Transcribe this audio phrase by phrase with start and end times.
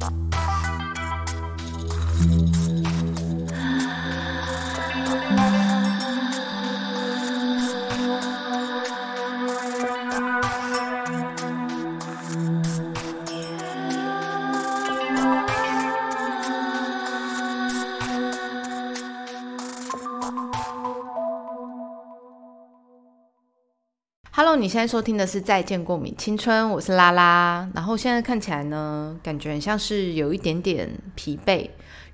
[0.00, 0.59] Bye.
[24.70, 27.68] 现在收听的是《再见过敏青春》，我是拉拉。
[27.74, 31.68] 然后现在看起来呢，感觉很像是有一点点疲惫，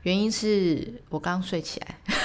[0.05, 1.99] 原因是我刚睡起来。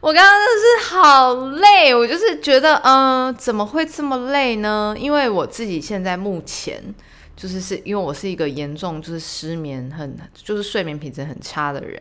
[0.00, 4.94] 我刚刚真的是好累，我就是觉得，嗯，怎么会这么累呢？
[4.98, 6.94] 因为我自己现在目前
[7.38, 11.98] 就是是因为我是一个严重就是失眠很就是睡眠品质很差的人。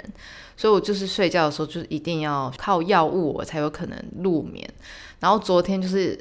[0.58, 4.68] 所以我就是睡觉的时候，就是一定要靠药物，我才有可能入眠。
[5.20, 6.16] 然后昨天就是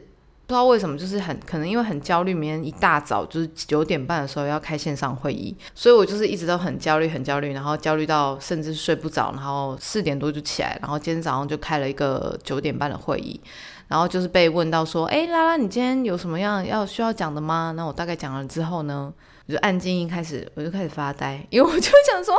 [0.46, 13.40] 不知道为什么，就是很可能因为很焦虑，明天一大早就是九点半的时候要开线上会议，所以我就是一直都很焦虑，很焦虑，然后焦虑到甚至睡不着，然后四点多就起来，然后今天早上就开了一个九点半的会议，
[13.88, 19.12] 然后就是被问到说：“哎，拉拉，你今天有什么样要需要讲的吗？”那我大概讲了之后呢，
[19.46, 22.34] 我就按静音开始，我就开始发呆，因为我就想说。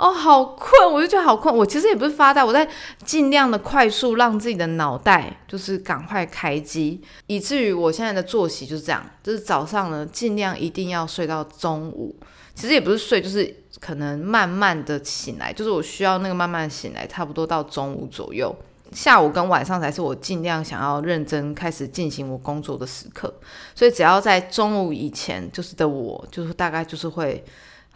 [0.00, 1.52] 哦，好困，我就觉得好困。
[1.52, 2.64] 我其实也不是发呆，我在
[3.04, 12.14] 尽量的快速让自己的脑袋就是赶快开机，以至于我现在的作息就是这样，就是早上呢尽量一定要睡到中午。
[12.54, 18.54] 其实也不是睡，就是可能慢慢的醒来，就是我需要那个慢慢醒来，差不多到中午左右。
[18.92, 23.32] 下午跟晚上才是我尽量想要认真开始进行我工作的时刻。
[23.74, 27.44] 所以只要在中午以前，就是的我，就是大概就是会。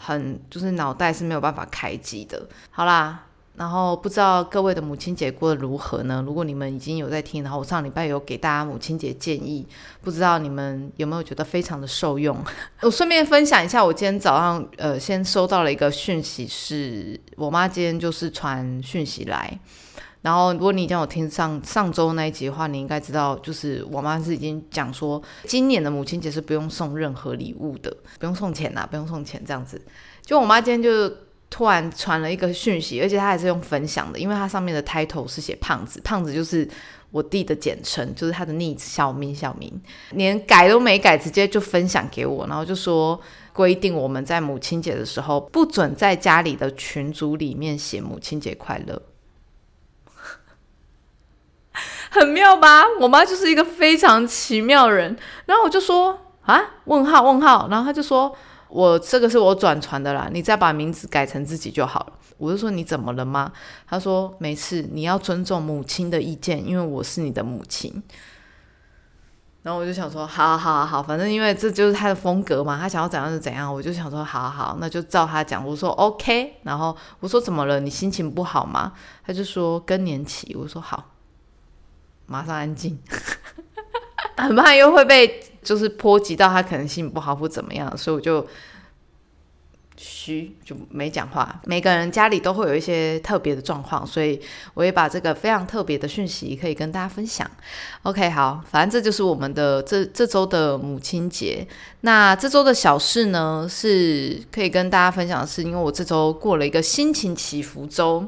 [0.04, 2.44] 很就是脑袋是没有办法开机的。
[2.70, 6.20] 好啦，然后不知道各位的母亲节过得如何呢？
[6.26, 9.64] 如果你们已经有在听，然后我上礼拜有给大家母亲节建议，
[10.00, 12.36] 不知道你们有没有觉得非常的受用？
[12.82, 19.56] 我顺便分享一下，我今天早上呃先收到了一个讯息，是我妈今天就是传讯息来。
[20.22, 29.82] 然后，如果你已经有听上上周那一集的话，你应该知道，就是我妈是已经讲说，今年的母亲节是不用送任何礼物的，不用送钱呐，不用送钱这样子。
[30.24, 31.12] 就我妈今天就
[31.50, 36.68] 突然传了一个讯息，而且她还是用分享的，因为她上面的 title 是写胖子，胖子就是
[37.10, 39.70] 我弟的简称，就是他的昵小名小名，
[40.12, 43.20] 连改都没改，直接就分享给我，然后就说
[43.52, 49.02] 规定我们在母亲节的时候不准在家里的群组里面写母亲节快乐。
[52.12, 52.84] 很妙吧？
[53.00, 55.16] 我妈就是一个非常奇妙人。
[55.46, 57.68] 然后我就说啊，问号问号。
[57.70, 58.30] 然后他就说，
[58.68, 62.12] 我这个是我转传的啦，你再把名字改成自己就好了。
[62.36, 63.50] 我就说你怎么了吗？
[63.88, 68.02] 他说没事，你要尊重母亲的意见，因为我是你的母亲。
[69.62, 73.72] 然后我就想说，好好好好，反正因为这就是他的风格嘛，他想要怎样就怎样。
[73.72, 75.66] 我就想说，好好，那就照他讲。
[75.66, 76.56] 我说 OK。
[76.64, 77.80] 然后我说怎么了？
[77.80, 78.92] 你心情不好吗？
[79.24, 80.54] 他就说更年期。
[80.60, 81.11] 我说好。
[82.26, 82.98] 马上安静，
[84.36, 88.46] 很怕又会被就是波及到他可能心情不好或怎么样，所以我就
[89.96, 91.60] 虚就没讲话。
[91.66, 94.40] 每个人家里都会有一些特别的状况，所以
[94.74, 97.48] 我也把这个非常特别的讯息可以跟大家分享。
[98.02, 101.66] OK，好，反正这就是我们的这这周的母亲节。
[102.00, 108.26] 那这周的小事呢，是可以跟大家分享的是，因为我这周过了一个心情起伏周。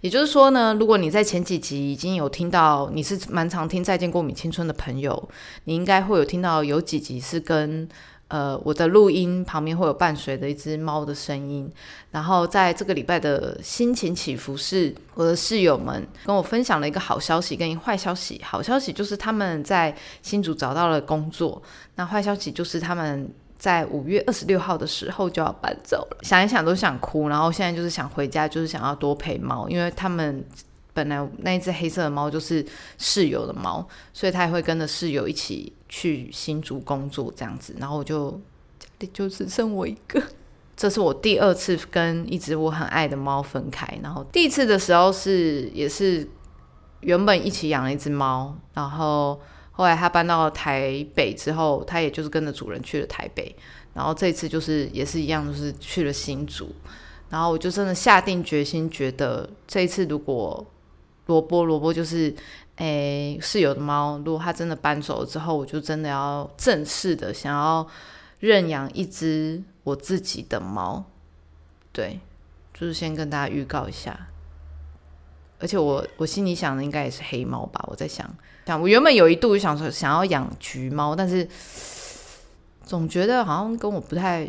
[0.00, 5.28] 也就是说呢，如果你在前几集已经有听到，你是蛮常听《再见过敏青春》的朋友，
[5.64, 7.88] 你应该会有听到有几集是跟
[8.28, 11.68] 呃我的录音旁边会有伴随的一只猫的声音。
[12.12, 18.40] 然后在这个礼拜的心情起伏是，我的室友们跟我分享了一个好消息跟一坏消息。
[18.44, 21.60] 好消息就是他们在新竹找到了工作，
[21.96, 23.28] 那坏消息就是他们。
[23.58, 27.28] 在五月二十六号的时候就要搬走了，想一想都想哭。
[27.28, 30.44] 然后现在就是想回家，就是想要多陪猫，因为他们
[30.94, 32.64] 本来那一只黑色的猫就是
[32.98, 37.74] 室友的猫，所以他也会跟着室友一起去新竹工作这样子。
[37.80, 38.30] 然后我就
[38.78, 40.22] 家里就只剩我一个，
[40.76, 43.98] 这是我第二次跟一只我很爱的猫分开。
[44.02, 46.28] 然后第一次的时候是也是
[47.00, 49.40] 原本一起养了一只猫，然后。
[49.78, 53.54] 后来他搬到台北之后，他也就是跟着主人去了台北，
[53.94, 56.74] 然后这次就是也是一样，就是去了新竹。
[57.30, 60.66] 然后我就真的下定决心，觉得这一次如果
[61.26, 62.34] 萝卜萝卜就是
[62.78, 67.86] 诶室友的猫，如果它真的搬走了之后，我就真的要正式的想要
[68.40, 71.04] 认养一只我自己的猫。
[71.92, 72.18] 对，
[72.74, 74.26] 就是先跟大家预告一下。
[75.60, 78.28] 而且我我心里想的应该也是黑猫吧，我在想
[78.66, 78.80] 想。
[78.80, 81.46] 我原本有一度想说想要养橘猫，但是
[82.84, 84.48] 总觉得好像跟我不太，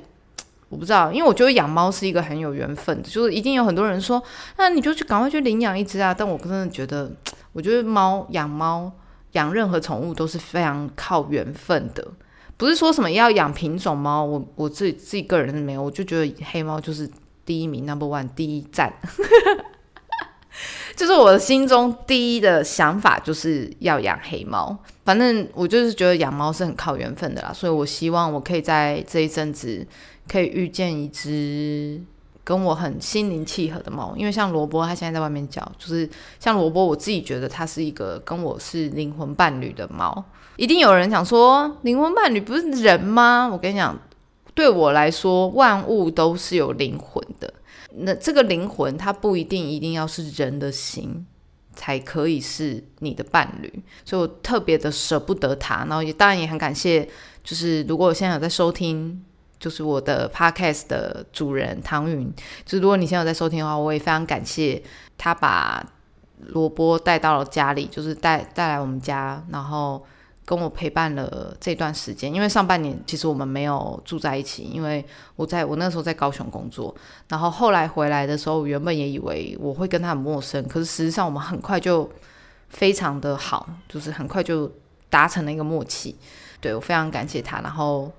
[0.70, 4.22] 我不知道，因为我觉得养猫是一个很有缘分的，就是一定有很多人说，
[4.58, 6.14] 那你就去赶快去领养一只啊。
[6.14, 7.12] 但我真的觉得，
[7.54, 8.92] 我觉得猫养猫
[9.32, 12.08] 养任何宠物都是非常靠缘分的，
[12.56, 17.10] 不是说什么要养品种猫，我我自己自己个人没有，我就觉得黑猫就是
[17.44, 18.94] 第一名，number one，第一站。
[20.96, 24.78] 就是我的心中第一的想法，就是要养黑猫。
[25.06, 29.86] 反正我就是觉得养猫是很靠缘分的啦，所以我希望我可以在这一阵子
[30.28, 32.00] 可以遇见一只
[32.44, 34.14] 跟我很心灵契合的猫。
[34.16, 36.08] 因为像萝卜，它现在在外面叫，就是
[36.40, 40.24] 像萝卜，我自己觉得它是一个跟我是灵魂伴侣的猫。
[40.58, 43.50] 一定有人想说，灵魂伴侣不是人吗？
[43.52, 43.98] 我跟你讲，
[44.54, 47.52] 对我来说，万物都是有灵魂的。
[47.96, 51.26] 那这个灵魂，它不一定一定要是人的心
[51.74, 55.86] 才可以是你的伴侣，所以我特别的舍不得他。
[55.86, 57.08] 然后也当然也很感谢，
[57.44, 59.24] 就是如果我现在有在收听，
[59.60, 62.32] 就是我的 podcast 的主人唐云，
[62.66, 64.82] 就是如果你现在有在收听的话，我也非常感谢
[65.18, 65.86] 他把
[66.48, 70.06] 萝卜带到了家里，就是带带来我们家，然后。
[70.50, 75.06] 跟我陪伴了这段时间，因为上半年其实我们没有住在一起，因为
[75.36, 76.96] 我在我那时候在高雄工作，
[77.28, 82.10] 然后后来回来的时候，原本也以为我会跟他很陌生，可是实际上我们很快就
[82.70, 84.72] 非常的好，就是很快就
[85.08, 86.16] 达成了一个默契。
[86.60, 88.12] 对我非常感谢他，然后。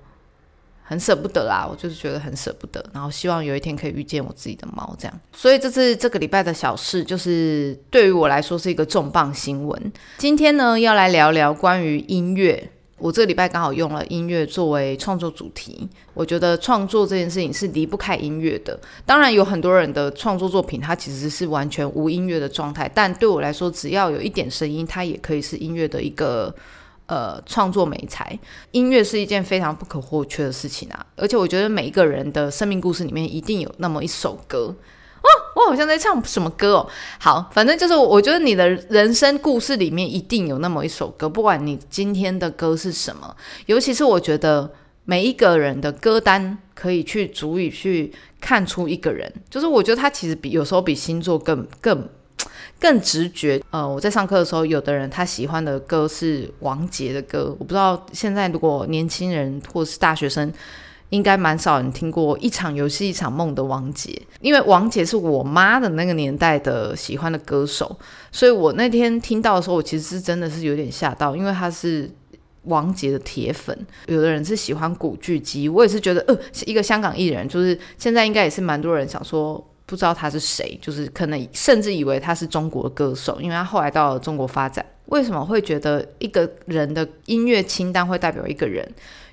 [0.83, 5.19] 很舍不得啦，我就是觉得很舍不得，然后希望有一天可以遇见我自己的猫，这样。
[5.31, 9.91] 所以这是这个礼拜的小事，就是对于我来说是一个重磅新闻。
[10.17, 12.69] 今天呢，要来聊聊关于音乐。
[12.97, 15.89] 我这个礼拜刚好用了音乐作为创作主题。
[16.13, 18.79] 我觉得创作这件事情是离不开音乐的。
[19.05, 26.53] 当然，有很多人的创作作品，它其实是完全无音乐的状态，但对我来说，只要有一点声音，它也可以是音乐的一个。
[27.11, 28.39] 呃，创作美才，
[28.71, 31.05] 音乐是一件非常不可或缺的事情啊！
[31.17, 34.73] 而且我觉得每一个人的生命故事里面一定有那么一首歌
[35.21, 35.27] 哦，
[35.57, 36.87] 我好像在唱什么歌哦。
[37.19, 43.35] 好，反正就是我觉得你的人生故事里面一定有那么一首歌，不管你今天的歌是什么。
[43.65, 44.71] 尤其是我觉得
[45.03, 52.07] 每一个人的歌单可以去足以去看出一个人，就是我觉得他其实比有时候比星座更更。
[52.81, 60.51] 更直觉，呃，我在上课的时候，有的人他喜欢的歌是王杰的歌，我不知道现在如果年轻人或是大学生，
[61.09, 67.95] 应该蛮少人听过一场游戏一场梦的王杰，因为王杰是我妈的那个年代的喜欢的歌手，
[68.31, 72.09] 所以我那天听到的时候，我其实是真的是有点吓到，因为他是
[72.63, 73.77] 王杰的铁粉，
[74.07, 76.35] 有的人是喜欢古巨基，我也是觉得，呃，
[76.65, 79.63] 一个香港艺人，就是现在应该也是蛮多人想说。
[79.91, 84.85] 不知道他是谁，就是可能甚至以为他是中国歌手，因为他后来到了中国发展。
[85.07, 88.89] 为什么会觉得一个人的音乐清单会代表一个人？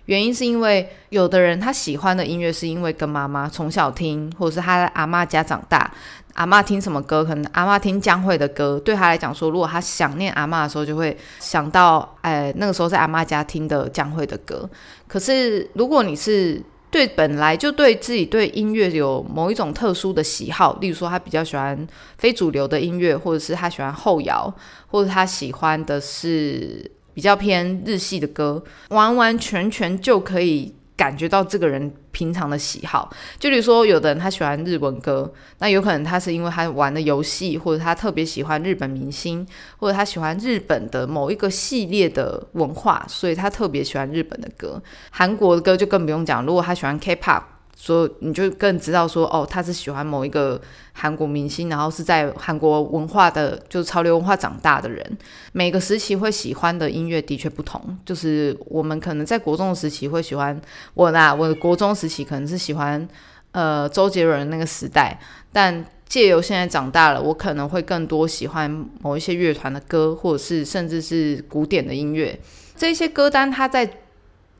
[0.06, 5.88] 原因是因为有的人他喜欢的音乐是因为跟妈妈从小听，或者是他在阿妈家长大，
[6.34, 14.69] 阿妈听什么歌，可能阿妈听江蕙的歌，对他来讲说，如果他想念阿妈的时候，就会想到，哎，那个时候在阿妈家听的江蕙的歌。
[15.06, 16.60] 可是如果你是
[16.90, 21.87] 对，本来就对自己对音乐有某一种特殊的喜好，例如说他比较喜欢
[22.17, 24.52] 非主流的音乐，或者是他喜欢后摇，
[24.87, 30.74] 或者他喜欢的是比较偏日系的歌，完完全全就可以。
[30.98, 44.82] 感觉到这个人平常的喜好，就比如说，有的人他喜欢日文歌，那有可能他是因为他玩的游戏，或者他特别喜欢日本明星，或者他喜欢日本的某一个系列的文化，所以他特别喜欢日本的歌。
[45.10, 47.43] 韩国的歌就更不用讲，如果他喜欢 K-pop。
[47.81, 50.61] 所以你就更知道说，哦，他是喜欢某一个
[50.94, 55.19] 韩国明星，然后是在韩国文化的，就是潮流文化长大的人。
[55.53, 60.61] 每个时期会喜欢的音乐的确不同，就是我们可能在国中的时期会喜欢
[60.94, 63.08] 我啦，我的国中时期可能是喜欢
[63.53, 65.17] 呃周杰伦那个时代，
[65.53, 68.69] 但借由现在长大了，我可能会更多喜欢
[69.01, 72.37] 某一些乐团的歌，或者是甚至是古典的音乐。
[72.77, 73.89] 这些歌单它在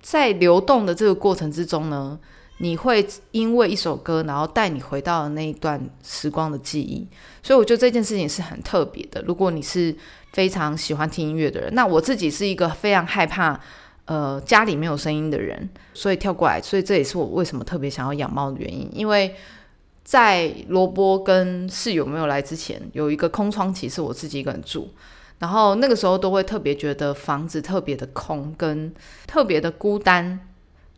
[0.01, 2.17] 在流动的这个过程之中呢。
[2.61, 7.07] 你会因为一首歌，然后带你回到那一段时光的记忆，
[7.43, 9.23] 所以我觉得这件事情是很特别的。
[9.23, 9.95] 如果你是
[10.33, 13.59] 非常喜欢听音乐的人，那我自己是一个非常害怕
[14.07, 18.91] 呃家里没有声音的人，所以跳过来，所以这也是我为什么特别想要养猫的原因。
[18.93, 19.35] 因为
[20.03, 24.89] 在萝卜跟室友没有来之前，有一个空窗期是我自己一个人住，
[25.39, 28.93] 然后那个时候都会特别觉得房子特别的空，跟
[29.29, 30.41] 特别的孤单。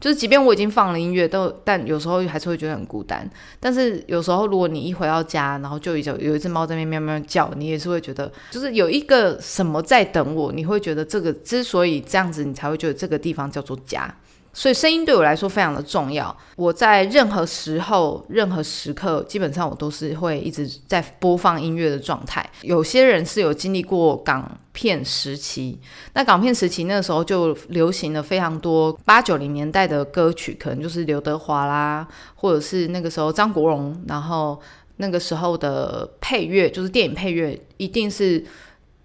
[0.00, 3.28] 就是，即便我已经放了音乐，都但有时候还是会觉得很孤单。
[3.60, 10.50] 但是有时候，如果你一回到家，然后就有有一只猫在那边喵喵叫，你也是会觉得，就是有一个什么在等我。
[10.50, 14.12] 你会觉得这个之所以这样子，你才会觉得这个地方叫做家。
[14.52, 16.36] 所以声音对我来说非常的重要。
[16.56, 22.44] 我在任何时候、任何时刻，基本上我都是会一直在播放音乐的状态。
[22.62, 25.78] 有些人是有经历过港片时期，
[26.14, 34.60] 那港片时期那个时候就流行了非常多八九零年代的歌曲，可能就是刘德华啦，或者是那个时候张国荣，然后
[34.96, 38.44] 那个时候的配乐，就是电影配乐，一定是。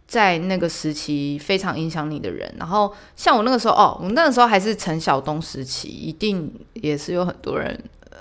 [0.07, 7.67] 在那个时期非常影响你的人，然后像我那个时候哦，我那个时候还是陈晓东时期，一定也是有很多人
[8.11, 8.19] 呃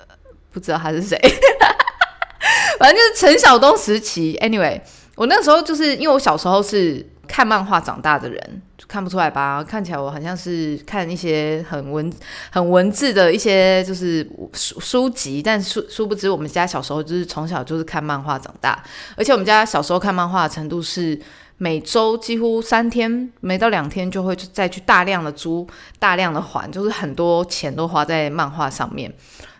[0.51, 1.15] 不知道他是谁，
[2.79, 4.35] 反正就是陈晓东时期。
[4.41, 4.81] Anyway，
[5.15, 9.63] 我那个时候就是因为我小时候是看漫画长大的人，看不出来吧？
[9.63, 12.11] 看起来我好像是看一些很文
[12.49, 18.83] 很文字的一些就是书书籍，但殊殊不知我们家小时候就是从小就是看漫画长大，
[19.15, 21.19] 而且我们家小时候看漫画的程度是。
[21.57, 25.65] 每周几乎三天，没到两天就会再去大量的租、
[25.97, 29.13] 大量的还，就是很多钱都花在漫画上面。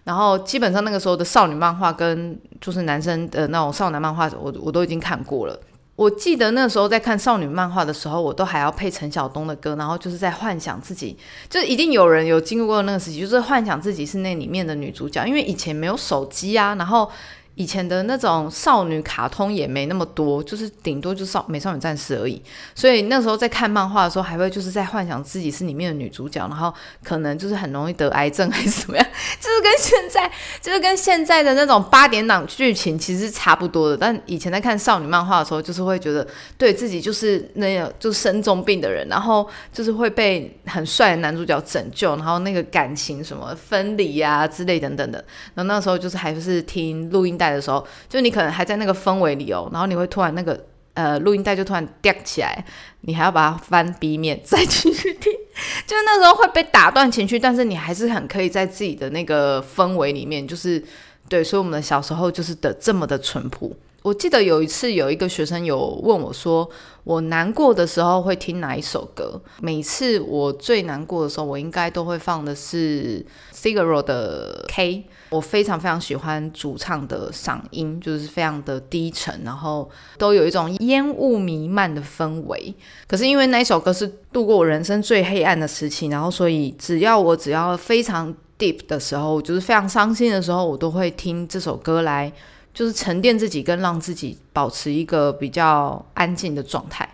[0.03, 5.57] 然后基本上那个时候的少女漫画跟就是男生的那种少男漫画，我我都已经看过了。
[5.95, 11.17] 我记得那时候在看少女漫画的时候，我都还要配陈晓东的歌，然后就是在幻想自己，
[11.49, 17.09] 就一定有人有经历过那个时期，就是幻想自己是那里面的女主角，因为以前没有手机啊，然后。
[17.55, 22.41] 以前的那种少女卡通也没那么多，就是顶多就少美少女战士而已。
[22.75, 29.07] 所以那时候在看漫画的时候，还会就是在幻想自己是里面的女主角，然后可能就是很容易得癌症还是怎么样，
[29.39, 30.29] 就是跟现在
[30.61, 33.95] 就是跟现在的那种八点档剧情其实差不多的。
[33.95, 45.23] 但以前在看少女漫画的时候，就是会觉得对自己就是那个就是生重病的人，然后就是会被很帅的男主角拯救，然后那个感情什么分离啊之类等等的。
[45.53, 47.44] 然后那时候就是还是听录音带。
[47.51, 52.65] 的时候，就你可能还在那个氛围里哦，然后你会突然那个呃录音带就突然掉起来，
[53.01, 55.31] 你还要把它翻 B 面再继续听，
[55.85, 60.83] 就那时候会被打断情绪，但是你还是很可以在自己的那个氛围里面，就是
[61.27, 63.75] 对，所以我们的小时候就是的这么的淳朴。
[64.03, 66.69] 我记得有一次有一个学生有问我说，
[67.03, 69.41] 我难过的时候会听哪一首歌？
[69.59, 75.05] 每次我最难过的时候，我应该都会放的是 Cigarette 的 K。
[75.31, 79.89] 我非常非常喜欢主唱的嗓音，就是非常的低沉，然后
[80.19, 82.75] 都有一种烟雾弥漫的氛围。
[83.07, 92.31] 可是因为那首歌是度过我人生最黑暗的时期，然后所以只要我只要非常 deep 的时候，就是非常伤心的时候，我都会听这首歌来。
[92.73, 97.09] 就是沉淀自己，跟让自己保持一个比较安静的状态。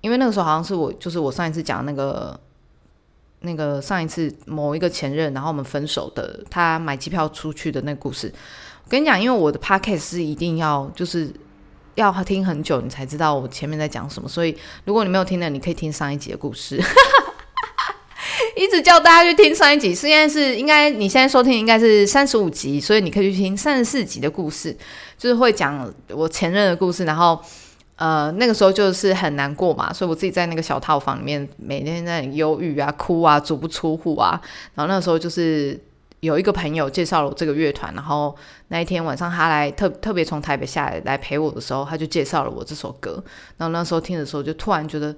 [0.00, 2.36] 因为那个时候好像是我，就是我上一次讲那个
[3.38, 8.26] 那个上一次某一个前任，然后我们分手的，他买机票出去的那个故事。
[8.82, 11.32] 我跟你讲，因为我的 podcast 是一定要就是
[11.94, 14.28] 要听很久，你才知道我前面在讲什么。
[14.28, 16.82] 所以如果你没有听的，你可以听上一集的故事。
[18.56, 24.76] 一直叫大家去听上一集，现在是应该你现在收听应该是三十五集，所以你可以去听三十四集的故事，
[25.18, 27.04] 就是会讲我前任的故事。
[27.04, 27.40] 然后，
[27.96, 34.40] 呃，那个时候就是很难过嘛，所以我自己在那个小套房里面，每天在忧郁啊、哭啊、足不出户啊。
[34.74, 35.76] 然后那个时候就是
[36.20, 38.34] 有一个朋友介绍了我这个乐团，然后
[38.68, 43.22] 那一天晚上他来特特别从台北下来来陪我的时候，他就介绍了我这首歌。
[43.56, 45.12] 然后那时候听的时候，就突然觉得。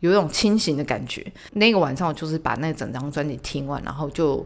[0.00, 1.24] 有一种清醒的感觉。
[1.52, 4.44] 那个晚上，我就是把那整张专辑听完，然后就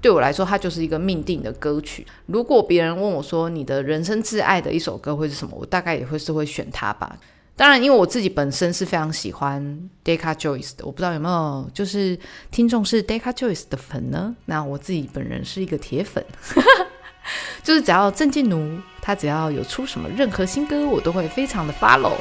[0.00, 2.06] 对我来说，它就是一个命定的歌曲。
[2.26, 7.18] 如果别人问我说你的人生挚爱的一首歌会是什么，我大概也会是会选它吧。
[7.56, 9.60] 当然，因为我自己本身是非常喜欢
[10.04, 12.16] d e c a Joyce 的，我不知道有没有就是
[12.52, 14.36] 听众是 d e c a Joyce 的粉呢？
[14.44, 16.24] 那我自己本人是一个铁粉，
[17.64, 22.14] 就是只要郑静奴他只要有出什么任何新歌，我都会非常的 follow。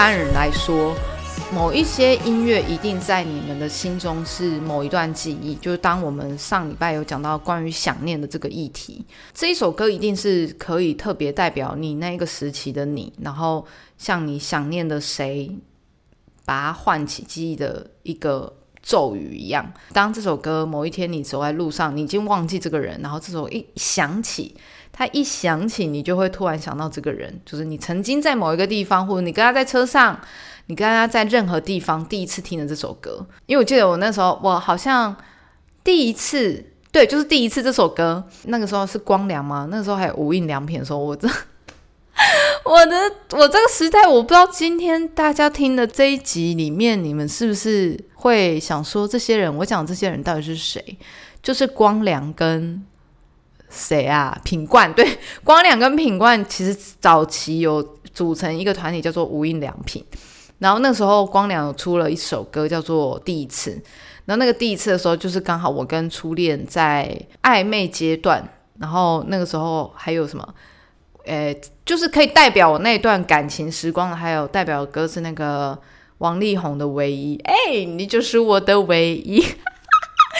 [0.00, 0.96] 般人来说，
[1.52, 5.54] 某一些音乐一定在你们的心中是某一段记忆。
[5.56, 9.04] 就是当我们上礼拜有讲到关于想念的这个议题，
[9.34, 13.66] 这一首歌一定是可以特别代表你那一个时期的你，然后
[13.98, 15.54] 像你想念的谁，
[16.46, 19.70] 把它唤起记忆的一个咒语一样。
[19.92, 24.56] 当这首歌某一天你走在路上，你已经忘记这个人，然后这首一响起。
[24.92, 30.20] 他一想起你，就会突然想到这个人，就是你曾经在某一个地方，或者你跟他在车上，
[30.66, 33.26] 你跟他在任何地方第一次听的这首歌。
[33.46, 35.16] 因为我记得我那时候，我好像
[35.82, 39.66] 第一次，对，就是第一次这首歌，那个时候是光良吗？
[39.70, 41.26] 那个时候还有无印良品的时候，我这
[42.64, 42.96] 我的
[43.30, 49.56] 我这个时代，我不知道今天大家听的这一集里面，你们是不是会想说这些人？
[49.56, 50.98] 我讲这些人到底是谁？
[51.42, 52.84] 就是光良跟。
[53.70, 54.36] 谁啊？
[54.44, 55.06] 品冠对，
[55.44, 57.80] 光良跟品冠其实早期有
[58.12, 60.04] 组成一个团体叫做无印良品，
[60.58, 63.70] 然后那时候光良出了一首歌叫做《第一次》，
[64.24, 68.46] 然后那个第一次的时候就是刚好我跟初恋在暧昧阶段，
[68.78, 70.54] 然后那个时候还有什么，
[71.24, 75.78] 诶，就是可以代表我那段感情时光的，还有代表歌是那个
[76.18, 79.44] 王力宏的《唯一》，哎，你就是我的唯一。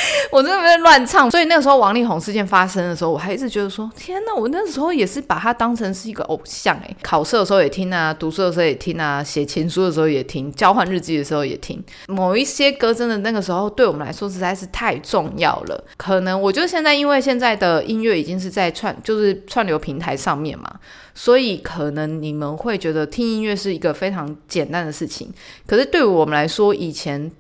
[0.31, 4.35] 我真的在乱唱，所以那个时候王力宏事件发生的时候，我还一直觉得说，天哪！
[4.35, 11.83] 我那时候也是把他当成是一个偶像诶，考试的时候也听啊，读书的时候也听啊，写情书的时候也听，交换日记的时候也听。
[12.07, 15.85] 某一些歌真的那个时候对我们来说实在是太重要了。
[15.97, 20.73] 可能我觉得现在因为现在的音乐已经是在串，就是串流平台上面嘛，
[21.15, 25.33] 所以可能你们会觉得听音乐是一个非常简单的事情。
[25.67, 27.31] 可是对我们来说，以前。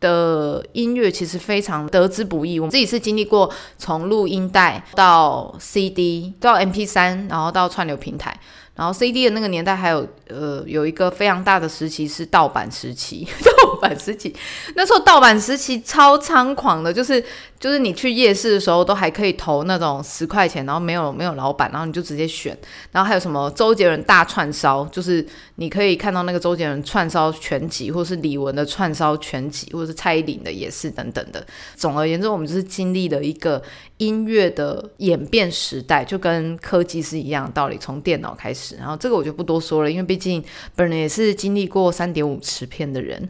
[0.00, 8.38] 的音乐其实非常得之不易，我们自己是经历过从录音带到 CD 到 MP 三，然后到串流平台。
[8.78, 14.32] 然后 C D 的那个年代还有呃有一个非常大的时期是盗版时期， 盗版时期
[14.76, 17.20] 那时候盗版时期超猖狂的，就是
[17.58, 22.56] 就是你去夜市的时候都还可以投那种十块钱，然后没有没有老板，然后你就直接选，
[22.92, 31.44] 然后还有什么周杰伦大串烧，就是你可以看到那个周杰伦串烧全集，或是李玟的串烧全集，或者是蔡依林的也是等等的。
[31.74, 33.60] 总而言之，我们就是经历了一个
[33.96, 38.67] 音乐的演变时代，就跟科技是一样的道理，从电脑开始。
[38.76, 40.42] 然后这个我就不多说了，因为毕竟
[40.74, 43.28] 本人也是经历过三点五磁片的人，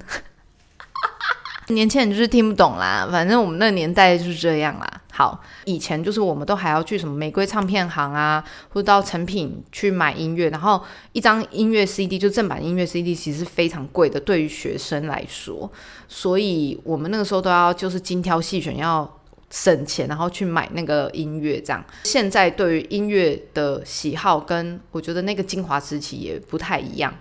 [1.68, 3.08] 年轻人就是听不懂啦。
[3.10, 5.02] 反正我们那个年代就是这样啦。
[5.12, 10.80] 好，以前就是我们都还要去什么玫瑰唱片行啊，或者到成品去买音乐，然后
[11.12, 15.70] 一张音乐 CD 就正版音乐 CD 其实是非常贵的，对于学生来说，
[16.06, 19.17] 所以我们那个时候都要就是精挑细选要。
[19.50, 21.84] 省钱，然后去买那个音乐，这样。
[22.04, 27.14] 现在对于音乐的喜好，跟我觉得那个精华时期也不太一样。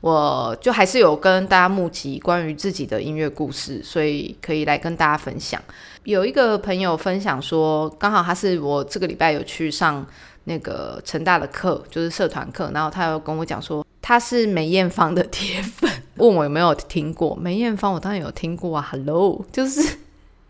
[0.00, 5.62] 我就还是有跟大家募集关于自己的音乐故事，所以可以来跟大家分享。
[6.02, 10.04] 有一个朋友分享说，刚好他是我这个礼拜有去上
[10.42, 20.01] 那个成大的课，就是社团课，然后他又跟我讲说，他是梅艳芳的铁粉， 问我有没有听过梅艳芳，我当然有听过啊，Hello，就是。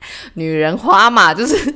[0.35, 1.75] 女人花嘛，就是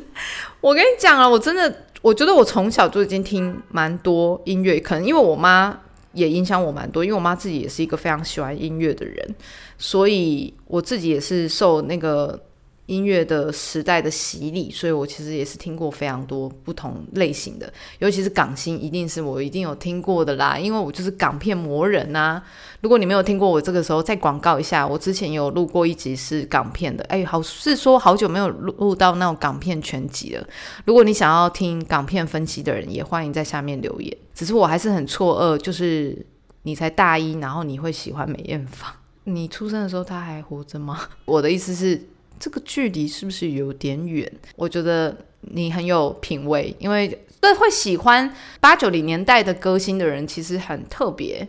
[0.61, 5.79] 我跟你讲了，我真的，我觉得我从小就已经听蛮多音乐，可能因为我妈
[6.13, 9.35] 也影响我蛮多，因为我妈自己也是一个非常喜欢音乐的人，
[9.79, 12.41] 所以我自己也是受那个。
[12.87, 22.41] 音乐的时代的洗礼，所以我其实也是听过非常多不同类型的，尤其是港星，一定是我一定有听过的啦，因为我就是港片魔人呐。
[22.81, 30.47] 如果你没有听过，我这个时候再广告一下，我之前有录过一集是港片的，哎，好是说好久没有录录到那种港片全集了。
[30.85, 34.17] 如果你想要听港片分析的人，也欢迎在下面留言。
[34.33, 36.25] 只是我还是很错愕，就是
[36.63, 38.93] 你才大一，然后你会喜欢梅艳芳？
[39.25, 41.01] 你出生的时候她还活着吗？
[41.27, 42.01] 我的意思是。
[42.39, 44.31] 这个距离是不是有点远？
[44.57, 51.47] 我觉得你很有品味，因为对会喜欢八九零年代的歌星的人其实很特别，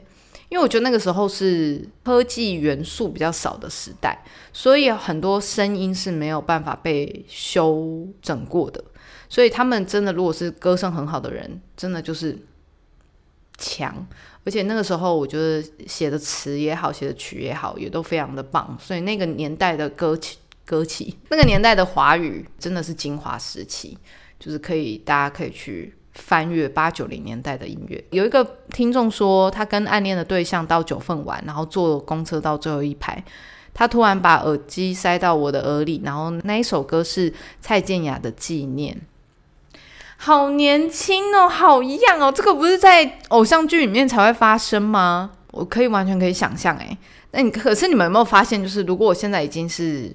[0.49, 4.23] 因为我觉得那个时候是科技元素比较少的时代，
[4.53, 8.83] 所以很多声音是没有办法被修整过的，
[9.27, 12.37] 所以他们真的如果是歌声很好的人，真的就是
[13.57, 14.07] 强，
[14.43, 20.37] 而且那个时候我觉得写的词也好，写的曲也好，也都非常的棒，所以那个年代的歌曲。
[20.67, 23.97] 歌曲那个年代的华语真的是精华时期，
[24.37, 28.03] 就是可以大家可以去翻阅八九零年代的音乐。
[28.11, 33.23] 有一个听众说，他跟暗恋的对象到九份玩，然后坐公车到最后一排，
[33.73, 38.93] 他突然把耳机塞到我的耳里，然后那一首歌是蔡健雅的《纪念》，
[40.17, 45.31] 好年轻哦，好一样哦，这个不是在偶像剧里面才会发生吗？
[45.51, 46.97] 我可以完全可以想象，诶，
[47.31, 50.11] 那你可是你们有没有发现，就是如果我现在已经是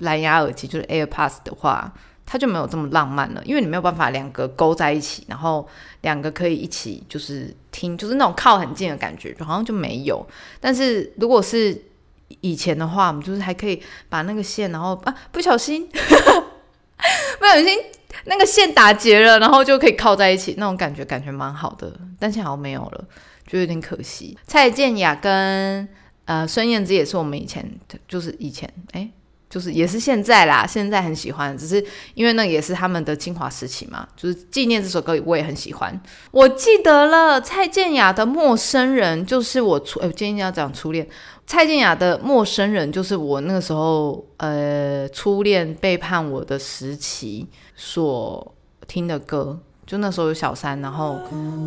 [0.00, 1.90] 蓝牙耳机，就是 AirPods 的话，
[2.26, 5.66] 它就没有这么浪漫了，因为你没有办法两个勾在一起，然后
[6.02, 10.24] 两个可以一起就是听，就是那种靠很近的感觉，就好像就没有。
[10.60, 11.76] 但是如果是
[12.40, 15.88] 以前的话，我们就是还可以把那个线，然后啊不小心
[17.38, 17.78] 不小心
[18.26, 21.92] 那个线打结了，然后就可以靠在一起，那种感觉感觉蛮好的。
[22.18, 23.04] 但现在好像没有了，
[23.46, 24.38] 就有点可惜。
[24.46, 25.88] 蔡健雅跟
[26.26, 27.68] 呃孙燕姿也是我们以前
[28.06, 29.10] 就是以前哎。
[29.50, 31.84] 就是也是现在啦，现在很喜欢，只是
[32.14, 34.06] 因为那也是他们的精华时期嘛。
[34.16, 36.00] 就是纪念这首歌，我也很喜欢。
[36.30, 41.04] 我记得了，蔡健雅的《陌生人》就是我初，哎，今天要讲初恋。
[41.48, 48.54] 蔡健雅的《陌生人》就是我那个时候，呃，初恋背叛我的时期所
[48.86, 49.58] 听的歌。
[49.84, 51.18] 就那时候有小三，然后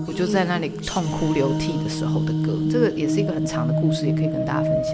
[0.08, 2.58] 我就在那里痛哭流涕的时候的歌。
[2.72, 4.94] 这个也是一个很长的故事，也可以跟大家分享。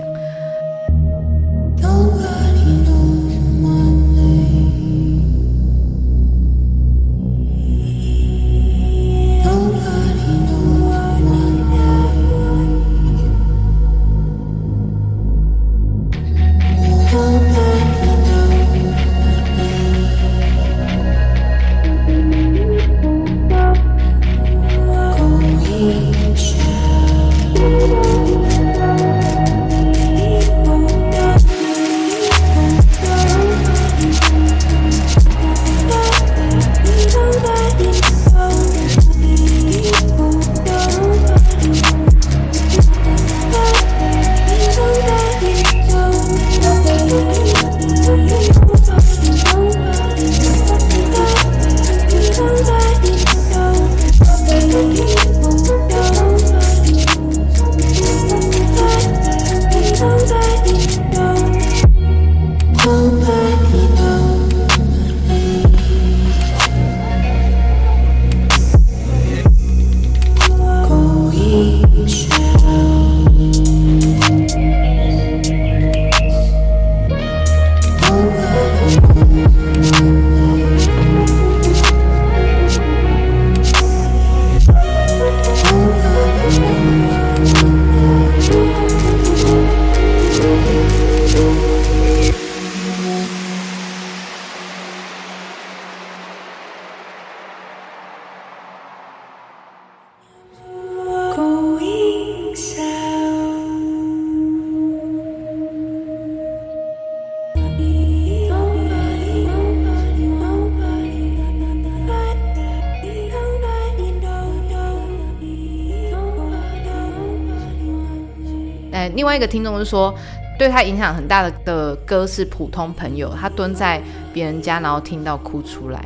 [119.19, 120.15] 另外一个听众是说，
[120.58, 124.01] 对他影响很大的的歌是《普通朋友》，他蹲在
[124.34, 126.01] 别人家，然后听到哭出来。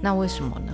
[0.00, 0.72] 那为什么呢？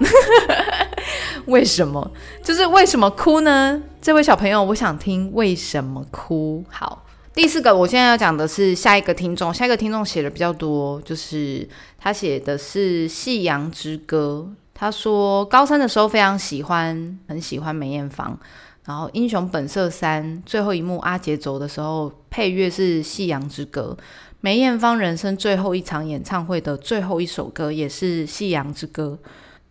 [1.44, 2.10] 为什么？
[2.42, 3.82] 就是为什么哭呢？
[4.00, 6.64] 这位小朋友，我想听为什么哭。
[6.70, 14.46] 好，第四个，我现在要讲的是下一个听众，下一个听众写的比较多，就是他写的是《夕阳之歌》。
[14.72, 18.38] 他说高三的时候非常喜欢，很喜欢梅艳芳。
[18.86, 23.96] 然后《英雄本色三》最后一幕阿杰走的时候，配乐是《夕阳之歌》。
[24.40, 29.18] 梅艳芳人生最后一场演唱会的最后一首歌也是《夕阳之歌》。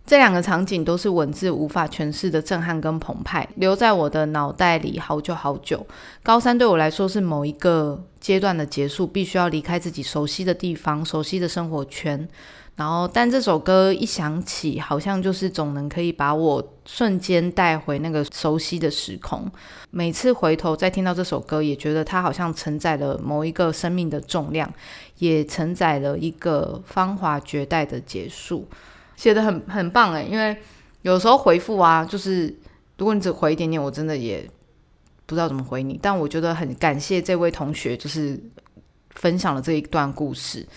[0.06, 5.86] 这两个场景都是文字无法诠释的震撼跟澎湃，留在我的脑袋里好久好久。
[6.22, 12.28] 高三对我来说是某一个阶段的结束，必须要离开自己熟悉的地方、熟悉的生活圈。
[12.76, 19.48] 然后，但这首歌一响起，好像就是总能可以把我瞬间带回那个熟悉的时空。
[19.92, 24.68] 每次回头再听到这首歌，也觉得它好像承载了某一个生命的重量，
[25.20, 28.68] 也承载了一个芳华绝代的结束。
[29.16, 30.58] 写的很很棒诶，因为
[31.04, 32.48] 有时候回复啊，就是
[32.98, 34.50] 如果你只回一点点，我真的也
[35.28, 36.00] 不知道怎么回你。
[36.02, 38.42] 但我觉得很感谢这位同学，就是
[39.12, 40.68] 分享了这一段故事。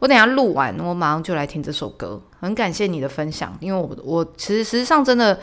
[0.00, 2.20] 我等下录完，我马上就来听这首歌。
[2.40, 5.38] 很感谢你的分享，因为我我其实实际上真的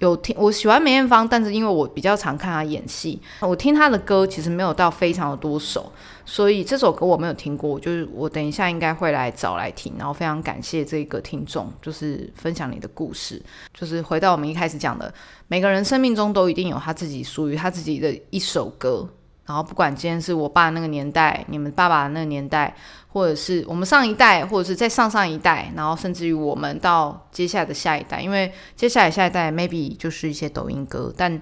[0.00, 5.90] 有听，我喜欢梅艳芳，但是因为我比较常看她演戏，我听她的歌其实没有到非常的多首，
[6.26, 7.80] 所以这首歌我没有听过。
[7.80, 13.42] 就是我等一下应该会来找来听，然后非常感谢这个听众，就是分享你的故事。
[13.72, 15.12] 就是回到我们一开始讲的，
[15.48, 19.08] 每个人生命中都一定有他自己属于他自己的一首歌。
[19.52, 22.74] 然后不管今天是我爸那个年代，你们爸爸那个年代，
[23.08, 31.38] 或者是我们上一代，或者是在上上一代，然后甚至于我们到接下来的下一代，因为接下来下一代 maybe 就是一些抖音歌，但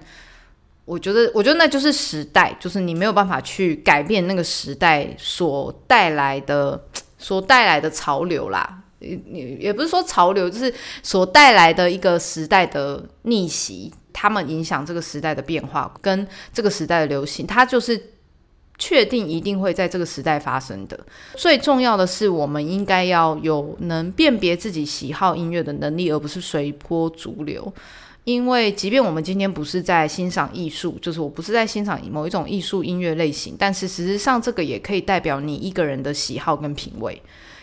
[0.83, 6.83] 我觉得，我觉得那就是时代，就是你没有办法去改变那个时代所带来的、
[7.17, 8.79] 所带来的潮流啦。
[8.99, 9.15] 也
[9.55, 10.71] 也不是说潮流，就是
[11.01, 18.01] 所带来的一个时代的逆袭，他们影响这个时代的变化跟这个时代的流行，它就是
[18.77, 20.99] 确定一定会在这个时代发生的。
[21.35, 27.71] 最重要的是，我们应该要有能辨别自己喜好音乐的能力，而不是随波逐流。
[28.23, 37.19] 因为，即便我们今天不是在欣赏艺术，就是我不是在欣赏某一种艺术音乐类型，但是事实上，这个也可以代表你一个人的喜好跟品味。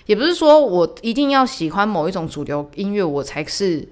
[0.07, 3.87] 也不是说我一定要喜欢某一种主流音乐，我才是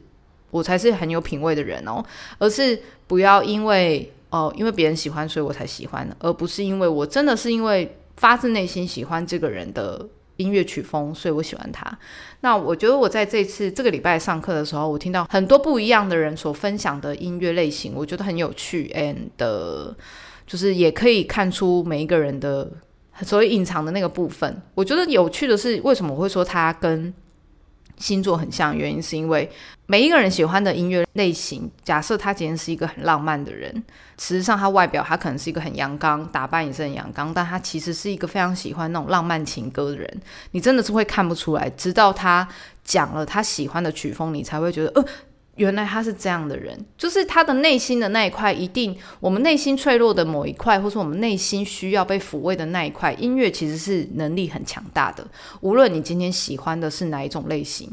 [0.51, 2.05] 我才是很有品味的人哦，
[2.39, 10.07] 而是不要因为哦，因为别人喜欢，所以我才喜欢，而不是因为我真的是因为发自内心喜欢这个人的。
[10.39, 11.99] 音乐曲风，所以我喜欢他。
[12.41, 19.95] 那我觉得我在这次这个礼拜上课的时候，我听到很多不一样的人所分享的音乐类型，我觉得很有趣，and
[20.47, 22.71] 就是也可以看出每一个人的
[23.23, 24.61] 所谓隐藏的那个部分。
[24.75, 27.15] 我觉得有趣的是，为什么我会说他跟
[27.99, 28.77] 星座很像？
[28.77, 29.51] 原因是因为
[29.87, 33.83] 每一个人喜欢的音乐类型，假设他今天是一个很浪漫的人。
[34.19, 40.21] 实际上，他外表他可能是一个很阳刚，打扮也是很阳刚，但他其实是一个非常喜欢那种浪漫情歌的人。
[40.53, 42.47] 你真的是会看不出来，直到他
[42.83, 45.05] 讲了他喜欢的曲风，你才会觉得，呃，
[45.57, 46.79] 原来他是这样的人。
[46.97, 55.27] 就是他的内心的那一块，一定我们内心脆弱的某一块，或是我们内心需要被抚慰的那一块，音乐其实是能力很强大的。
[55.61, 57.91] 无论你今天喜欢的是哪一种类型。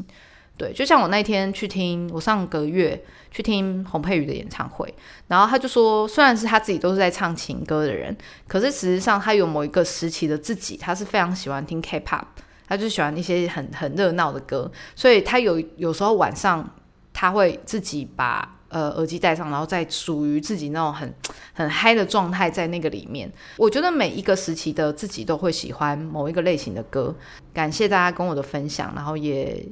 [0.56, 4.94] 对，就像我那天去听，我上个月去听洪佩瑜的演唱会，
[5.26, 12.22] 然后他就说，虽然是他自己都是在唱情歌的人，可是实际上他有某一个时期的自己，他是非常喜欢听 K-pop，
[12.68, 16.72] 他就喜欢一些很很热闹的歌，所以他有有时候晚上
[17.14, 21.14] 他会自己把呃耳机戴上，然后在属于自己那种很
[21.54, 23.32] 很嗨的状态在那个里面。
[23.56, 27.14] 我觉得每一个时期的自己都会喜欢某一个类型的歌。
[27.54, 29.66] 感谢大家跟我的分享，然后也。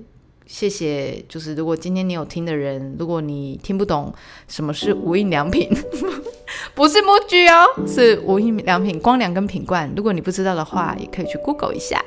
[0.44, 4.12] 谢谢，就是如果今天你有听的人，如果你听不懂
[4.48, 5.70] 什么是无印良品，
[6.74, 9.90] 不是木具哦，是无印良品光良跟品冠。
[9.96, 12.04] 如果你不知道的话，也可以去 Google 一下。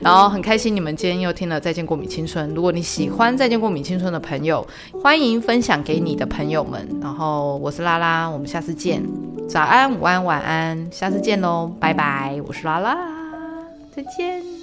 [0.00, 2.50] 然后很开心你们今天又听了《再见过敏青春》。
[2.54, 4.66] 如果你喜欢《再见过敏青春》的朋友，
[5.02, 6.86] 欢迎分享给你的朋友们。
[7.00, 9.02] 然后我是拉拉，我们下次见。
[9.48, 12.40] 早安、午安、晚安，下次见喽，拜拜。
[12.46, 12.96] 我是拉拉，
[13.94, 14.55] 再见。